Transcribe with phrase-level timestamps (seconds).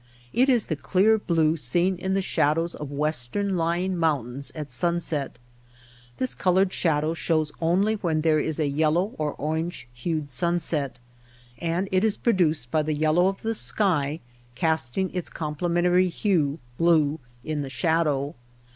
[0.33, 5.37] It is the clear blue seen in the shadows of western lying mountains at sunset.
[6.17, 10.97] This colored shadow shows only when there is a yellow or orange hued sunset,
[11.59, 14.21] and it is produced by the yellow of the sky
[14.55, 18.33] casting its complementary hue (blue) in the shadow.